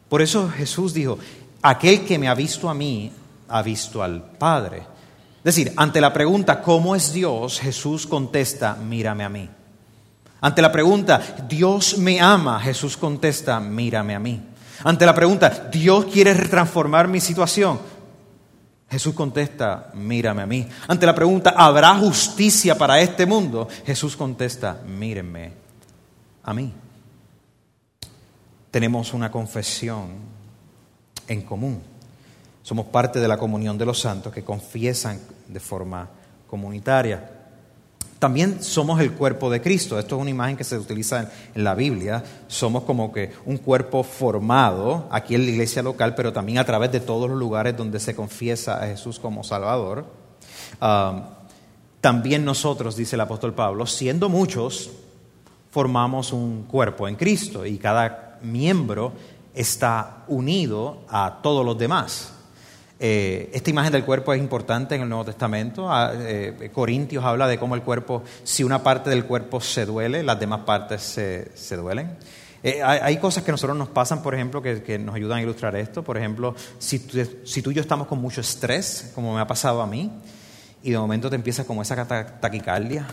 [0.07, 1.19] Por eso Jesús dijo,
[1.61, 3.11] aquel que me ha visto a mí,
[3.49, 4.77] ha visto al Padre.
[4.77, 7.59] Es decir, ante la pregunta, ¿cómo es Dios?
[7.59, 9.49] Jesús contesta, mírame a mí.
[10.39, 14.41] Ante la pregunta, Dios me ama, Jesús contesta, mírame a mí.
[14.83, 17.79] Ante la pregunta, Dios quiere transformar mi situación,
[18.91, 20.67] Jesús contesta, mírame a mí.
[20.89, 23.69] Ante la pregunta, ¿habrá justicia para este mundo?
[23.85, 25.53] Jesús contesta, mírenme
[26.43, 26.73] a mí.
[28.69, 30.09] Tenemos una confesión
[31.25, 31.81] en común.
[32.63, 36.09] Somos parte de la comunión de los santos que confiesan de forma
[36.47, 37.40] comunitaria.
[38.21, 39.97] También somos el cuerpo de Cristo.
[39.97, 42.23] Esto es una imagen que se utiliza en, la Biblia.
[42.45, 46.91] Somos como que un cuerpo formado aquí en la iglesia local, pero también a través
[46.91, 50.05] de todos los lugares donde se confiesa a Jesús como Salvador.
[51.99, 54.91] También nosotros, dice el apóstol Pablo, siendo muchos,
[55.71, 59.13] formamos un cuerpo en Cristo y cada miembro
[59.55, 62.35] está unido a todos los demás.
[63.03, 65.91] Eh, esta imagen del cuerpo es importante en el Nuevo Testamento.
[65.91, 70.21] Ah, eh, Corintios habla de cómo el cuerpo, si una parte del cuerpo se duele,
[70.21, 72.15] las demás partes se, duelen.
[72.61, 75.75] Eh, hay, cosas que a nosotros nos pasan, por ejemplo, que, nos ayudan a ilustrar
[75.77, 76.03] esto.
[76.03, 79.87] Por ejemplo, si, tú y yo estamos con mucho estrés, como me ha pasado a
[79.87, 80.11] mí,
[80.83, 82.05] y de momento te empieza como esa
[82.39, 83.07] taquicardia,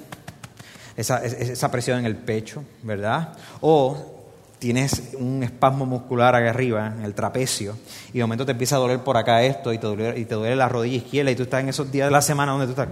[0.98, 3.33] esa, esa presión en el pecho, ¿verdad?
[3.62, 4.17] O
[4.58, 7.76] tienes un espasmo muscular acá arriba, en el trapecio,
[8.12, 10.34] y de momento te empieza a doler por acá esto, y te duele, y te
[10.34, 12.72] duele la rodilla izquierda, y tú estás en esos días de la semana donde tú
[12.72, 12.88] estás...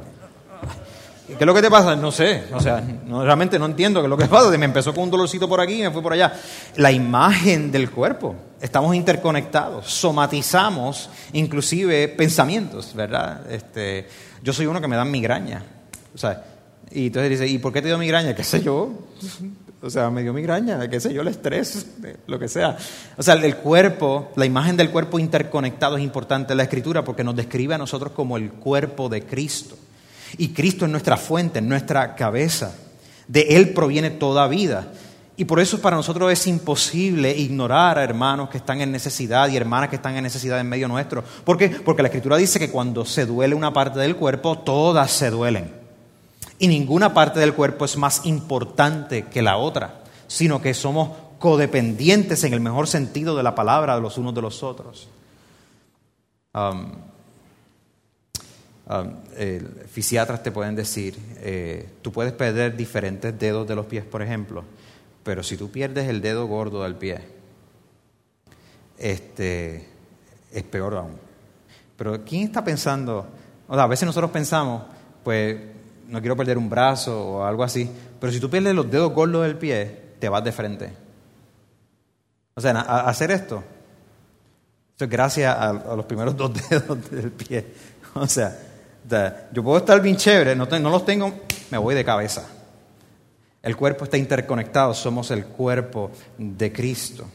[1.26, 1.96] ¿Qué es lo que te pasa?
[1.96, 4.48] No sé, o sea, no, realmente no entiendo qué es lo que pasa.
[4.56, 6.32] Me empezó con un dolorcito por aquí y me fui por allá.
[6.76, 13.50] La imagen del cuerpo, estamos interconectados, somatizamos inclusive pensamientos, ¿verdad?
[13.50, 14.06] Este,
[14.40, 15.64] yo soy uno que me dan migraña,
[16.14, 16.44] o sea,
[16.92, 18.32] y entonces dice, ¿y por qué te dio migraña?
[18.32, 18.92] ¿Qué sé yo?
[19.86, 21.86] O sea, me dio migraña, qué sé yo, el estrés,
[22.26, 22.76] lo que sea.
[23.16, 27.22] O sea, el cuerpo, la imagen del cuerpo interconectado es importante en la escritura porque
[27.22, 29.76] nos describe a nosotros como el cuerpo de Cristo.
[30.38, 32.74] Y Cristo es nuestra fuente, nuestra cabeza.
[33.28, 34.88] De Él proviene toda vida.
[35.36, 39.56] Y por eso para nosotros es imposible ignorar a hermanos que están en necesidad y
[39.56, 41.22] hermanas que están en necesidad en medio nuestro.
[41.44, 41.68] ¿Por qué?
[41.68, 45.70] Porque la Escritura dice que cuando se duele una parte del cuerpo, todas se duelen.
[46.58, 52.44] Y ninguna parte del cuerpo es más importante que la otra, sino que somos codependientes
[52.44, 55.08] en el mejor sentido de la palabra de los unos de los otros.
[56.54, 56.92] Um,
[58.88, 59.10] um,
[59.90, 64.64] fisiatras te pueden decir, eh, tú puedes perder diferentes dedos de los pies, por ejemplo,
[65.22, 67.20] pero si tú pierdes el dedo gordo del pie,
[68.96, 69.86] este,
[70.52, 71.18] es peor aún.
[71.98, 73.26] Pero ¿quién está pensando?
[73.68, 74.82] O sea, a veces nosotros pensamos,
[75.22, 75.75] pues
[76.08, 77.90] no quiero perder un brazo o algo así,
[78.20, 80.92] pero si tú pierdes los dedos gordos del pie, te vas de frente.
[82.54, 83.62] O sea, hacer esto,
[84.92, 87.66] esto es gracias a, los primeros dos dedos del pie.
[88.14, 88.56] O sea,
[89.52, 91.32] yo puedo estar bien chévere, no, no los tengo,
[91.70, 92.46] me voy de cabeza.
[93.62, 97.26] El cuerpo está interconectado, somos el cuerpo de Cristo.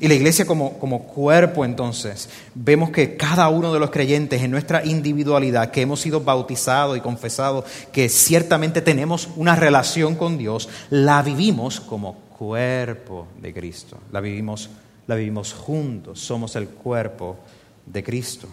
[0.00, 4.50] Y la iglesia como, como, cuerpo entonces, vemos que cada uno de los creyentes en
[4.50, 10.68] nuestra individualidad, que hemos sido bautizados y confesados, que ciertamente tenemos una relación con Dios,
[10.90, 13.98] la vivimos como cuerpo de Cristo.
[14.12, 14.70] La vivimos,
[15.06, 17.38] la vivimos juntos, somos el cuerpo
[17.86, 18.48] de Cristo.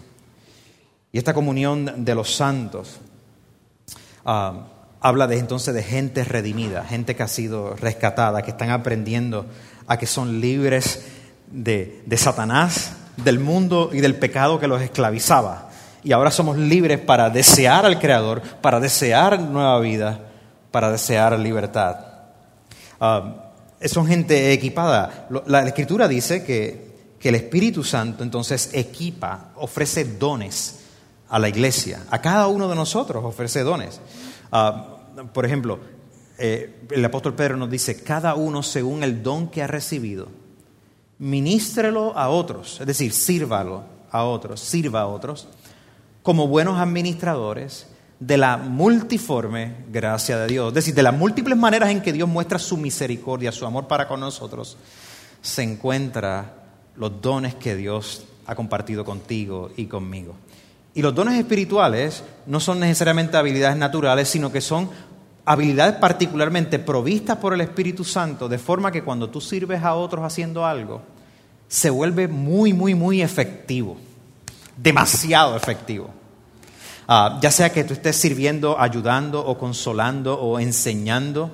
[1.12, 2.96] Y esta comunión de los santos
[4.24, 4.66] ah,
[5.00, 9.46] habla de entonces de gente redimida, gente que ha sido rescatada, que están aprendiendo
[9.86, 11.04] a que son libres
[11.54, 15.70] de, Satanás, del mundo y del pecado que los esclavizaba.
[16.02, 20.20] Y ahora somos libres para desear al Creador, para desear nueva vida,
[20.70, 21.96] para desear libertad.
[23.00, 25.28] Uh, son gente equipada.
[25.46, 26.92] La, Escritura dice que,
[27.24, 30.80] el Espíritu Santo entonces equipa, ofrece dones
[31.30, 32.02] a la iglesia.
[32.10, 33.98] A cada uno de nosotros ofrece dones.
[34.52, 34.98] Ah,
[35.32, 35.78] por ejemplo,
[36.36, 40.28] eh, el apóstol Pedro nos dice, cada uno según el don que ha recibido
[41.24, 45.48] ministrelo a otros, es decir, sírvalo a otros, sirva a otros,
[46.22, 47.86] como buenos administradores
[48.20, 50.68] de la multiforme gracia de Dios.
[50.68, 54.06] Es decir, de las múltiples maneras en que Dios muestra su misericordia, su amor para
[54.06, 54.76] con nosotros,
[55.40, 56.52] se encuentran
[56.96, 60.34] los dones que Dios ha compartido contigo y conmigo.
[60.92, 64.90] Y los dones espirituales no son necesariamente habilidades naturales, sino que son
[65.46, 70.22] habilidades particularmente provistas por el Espíritu Santo, de forma que cuando tú sirves a otros
[70.22, 71.13] haciendo algo,
[71.74, 73.96] se vuelve muy, muy, muy efectivo,
[74.76, 76.08] demasiado efectivo.
[77.08, 81.50] Ah, ya sea que tú estés sirviendo, ayudando o consolando o enseñando,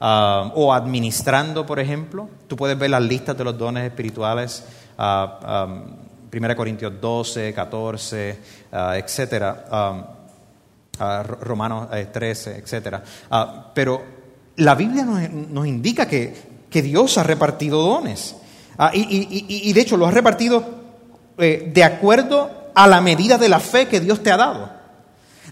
[0.00, 2.28] ah, o administrando, por ejemplo.
[2.46, 4.64] Tú puedes ver las listas de los dones espirituales,
[4.98, 5.84] ah, ah,
[6.30, 8.38] 1 Corintios 12, 14,
[8.70, 10.06] ah, etcétera, ah,
[10.98, 13.02] ah, Ro- Romanos eh, 13, etcétera.
[13.30, 14.02] Ah, pero
[14.56, 16.34] la Biblia nos, nos indica que,
[16.68, 18.36] que Dios ha repartido dones.
[18.78, 19.00] Ah, y,
[19.68, 20.64] y- de hecho lo ha repartido
[21.38, 24.70] eh, de acuerdo a la medida de la fe que Dios te ha dado.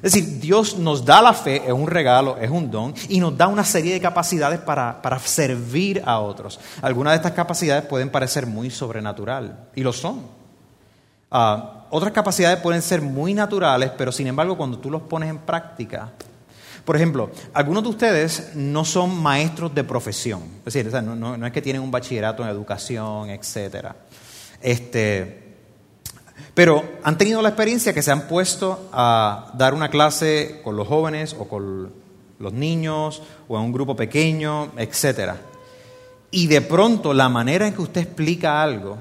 [0.02, 3.36] Es decir, Dios nos da la fe, es un regalo, es un don, y nos
[3.38, 6.58] da una serie de capacidades para, para servir a otros.
[6.80, 10.22] Algunas de estas capacidades pueden parecer muy sobrenatural, y lo son.
[11.30, 15.38] Ah, otras capacidades pueden ser muy naturales, pero sin embargo cuando tú los pones en
[15.38, 16.10] práctica,
[16.84, 21.62] por ejemplo, algunos de ustedes no son maestros de profesión, es decir, no, es que
[21.62, 23.96] tienen un bachillerato en educación, etcétera.
[24.60, 25.42] Este,
[26.54, 30.88] pero han tenido la experiencia que se han puesto a dar una clase con los
[30.88, 31.92] jóvenes o con
[32.38, 35.36] los niños o en un grupo pequeño, etcétera.
[36.30, 38.98] Y de pronto la manera en que usted explica algo,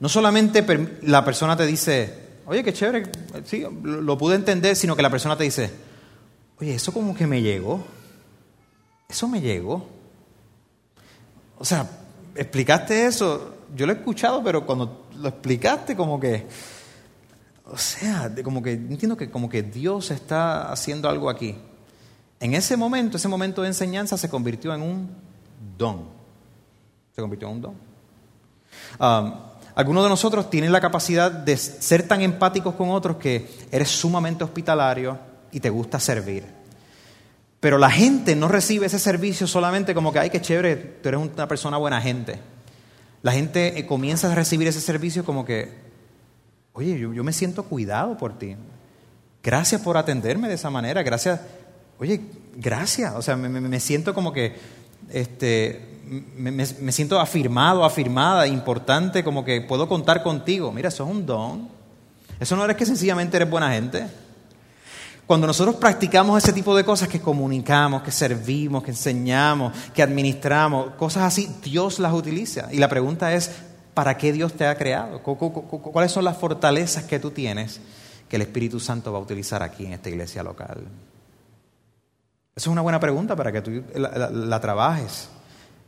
[0.00, 0.64] no solamente
[1.02, 2.14] la persona te dice,
[2.46, 3.10] oye, qué chévere,
[3.44, 5.70] sí, lo pude entender, sino que la persona te dice,
[6.60, 7.84] oye, eso como que me llegó,
[9.08, 9.86] eso me llegó.
[11.58, 11.88] O sea,
[12.34, 16.46] explicaste eso, yo lo he escuchado, pero cuando lo explicaste como que,
[17.66, 21.56] o sea, como que entiendo que como que Dios está haciendo algo aquí.
[22.40, 25.10] En ese momento, ese momento de enseñanza se convirtió en un
[25.78, 26.08] don.
[27.14, 27.74] Se convirtió en un don.
[28.98, 29.34] Um,
[29.74, 34.44] algunos de nosotros tienen la capacidad de ser tan empáticos con otros que eres sumamente
[34.44, 35.18] hospitalario
[35.54, 36.44] y te gusta servir.
[37.60, 41.20] Pero la gente no recibe ese servicio solamente como que, ay, qué chévere, tú eres
[41.20, 42.38] una persona buena gente.
[43.22, 45.70] La gente eh, comienza a recibir ese servicio como que,
[46.74, 48.56] oye, yo, me siento cuidado por ti.
[49.42, 51.02] Gracias por atenderme de esa manera.
[51.02, 51.40] Gracias,
[51.98, 52.20] oye,
[52.56, 53.14] gracias.
[53.14, 54.56] O sea, me, siento como que,
[55.10, 56.00] este,
[56.36, 60.70] me- me siento afirmado, afirmada, importante, como que puedo contar contigo.
[60.72, 61.68] Mira, eso es un don.
[62.40, 64.06] Eso no eres que sencillamente eres buena gente.
[65.26, 70.94] Cuando nosotros practicamos ese tipo de cosas que comunicamos, que servimos, que enseñamos, que administramos,
[70.96, 72.68] cosas así, Dios las utiliza.
[72.72, 73.50] Y la pregunta es,
[73.94, 75.22] ¿para qué Dios te ha creado?
[75.22, 77.80] ¿Cu- cu- cu- ¿Cuáles son las fortalezas que tú tienes
[78.28, 80.84] que el Espíritu Santo va a utilizar aquí en esta iglesia local?
[82.54, 85.28] Esa es una buena pregunta para que tú la- la trabajes.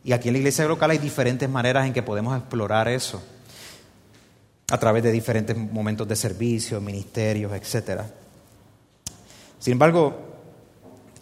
[0.02, 3.22] Y aquí en la iglesia local hay diferentes maneras en que podemos explorar eso.
[4.70, 8.06] A través de diferentes momentos de servicio, ministerios, etcétera.
[9.58, 10.14] Sin embargo,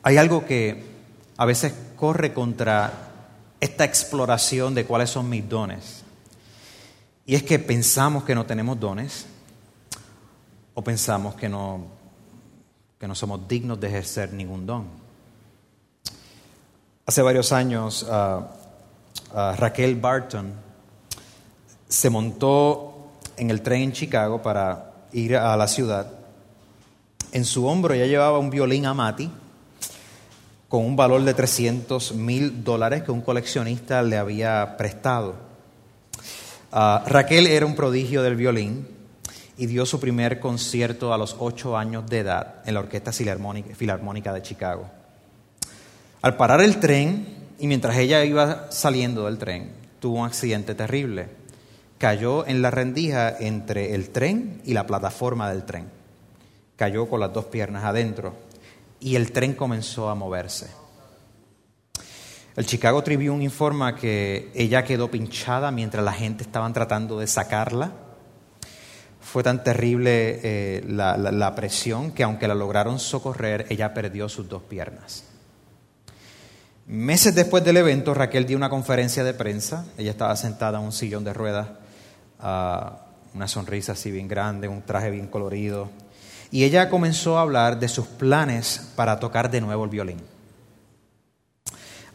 [0.02, 0.84] hay algo que
[1.36, 2.92] a veces corre contra
[3.60, 6.02] esta exploración de cuáles son mis dones.
[7.26, 9.26] Y es que pensamos que no tenemos dones
[10.74, 11.86] o pensamos que no,
[12.98, 14.86] que no somos dignos de ejercer ningún don.
[17.06, 18.50] Hace varios años, ah,
[19.34, 20.52] ah, Raquel Barton
[21.88, 26.23] se montó en el tren en Chicago para ir a la ciudad
[27.34, 29.28] en su hombro ella llevaba un violín Amati
[30.68, 35.34] con un valor de 300 mil dólares que un coleccionista le había prestado.
[36.70, 38.86] Ah, Raquel era un prodigio del violín
[39.58, 44.32] y dio su primer concierto a los ocho años de edad en la Orquesta Filarmónica
[44.32, 44.88] de Chicago.
[46.22, 47.26] Al parar el tren
[47.58, 51.28] y mientras ella iba saliendo del tren, tuvo un accidente terrible.
[51.98, 56.03] Cayó en la rendija entre el tren y la plataforma del tren
[56.76, 58.34] cayó con las dos piernas adentro
[59.00, 60.68] y el tren comenzó a moverse.
[62.56, 67.92] El Chicago Tribune informa que ella quedó pinchada mientras la gente estaban tratando de sacarla.
[69.20, 74.62] Fue tan terrible eh, la, presión que aunque la lograron socorrer, ella perdió sus dos
[74.62, 75.24] piernas.
[76.86, 79.86] Meses después del evento, Raquel dio una conferencia de prensa.
[79.98, 81.68] Ella estaba sentada en un sillón de ruedas,
[82.38, 85.90] ah, una sonrisa así bien grande, un traje bien colorido.
[86.54, 90.18] Y ella comenzó a hablar de sus planes para tocar de nuevo el violín.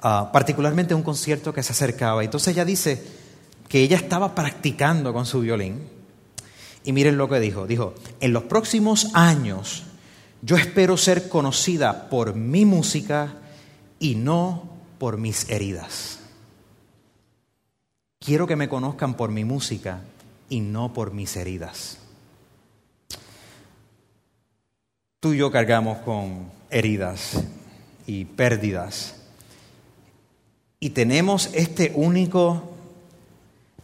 [0.02, 2.24] Ah, particularmente un concierto que se acercaba.
[2.24, 3.04] Entonces ella dice
[3.68, 5.82] que ella estaba practicando con su violín.
[6.86, 7.68] Y miren lo que dijo.
[7.68, 9.84] Dijo, en los próximos años
[10.42, 13.34] yo espero ser conocida por mi música
[14.00, 14.70] y no
[15.00, 16.20] por mis heridas.
[18.20, 20.00] Quiero que me conozcan por mi música
[20.48, 21.98] y no por mis heridas.
[25.20, 27.44] Tú y yo cargamos con heridas
[28.08, 29.16] y pérdidas.
[30.80, 32.72] Y tenemos este único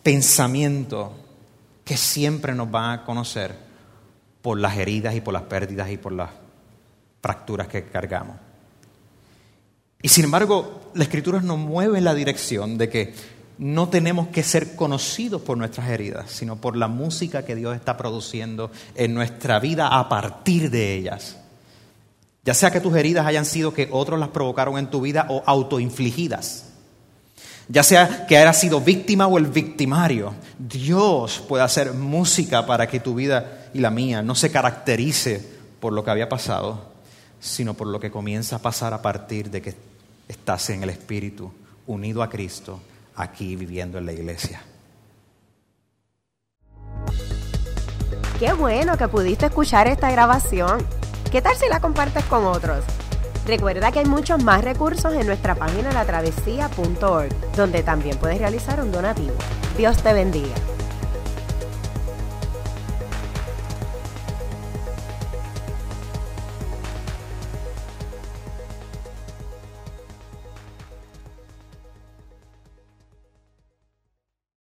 [0.01, 1.11] pensamiento
[1.83, 3.53] que siempre nos van a conocer
[4.41, 6.29] por las heridas y por las pérdidas y por las
[7.21, 8.38] fracturas que cargamos.
[10.01, 13.13] Y sin embargo, la escritura nos mueve en la dirección de que
[13.57, 17.97] no tenemos que ser conocidos por nuestras heridas, sino por la música que Dios está
[17.97, 21.37] produciendo en nuestra vida a partir de ellas.
[22.43, 25.41] Ya sea que tus heridas hayan sido que otros las provocaron en tu vida o
[25.45, 26.65] autoinfligidas.
[27.67, 32.99] Ya sea que hayas sido víctima o el victimario, Dios puede hacer música para que
[32.99, 35.43] tu vida y la mía no se caracterice
[35.79, 36.91] por lo que había pasado,
[37.39, 39.73] sino por lo que comienza a pasar a partir de que
[40.27, 41.51] estás en el Espíritu,
[41.87, 42.79] unido a Cristo,
[43.16, 44.61] aquí viviendo en la iglesia.
[48.39, 50.86] Qué bueno que pudiste escuchar esta grabación.
[51.32, 52.84] ¿Qué tal si la compartes con otros?
[53.47, 58.91] Recuerda que hay muchos más recursos en nuestra página latravesía.org, donde también puedes realizar un
[58.91, 59.36] donativo.
[59.78, 60.74] Dios te bendiga.